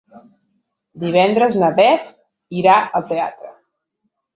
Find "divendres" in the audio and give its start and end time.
1.03-1.59